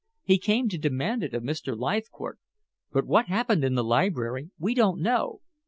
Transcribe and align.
He 0.23 0.39
came 0.39 0.67
to 0.69 0.79
demand 0.79 1.21
it 1.23 1.35
of 1.35 1.43
Mr. 1.43 1.77
Leithcourt, 1.77 2.39
but 2.91 3.05
what 3.05 3.27
happened 3.27 3.63
in 3.63 3.75
the 3.75 3.83
library 3.83 4.49
we 4.57 4.73
don't 4.73 4.99
know. 4.99 5.41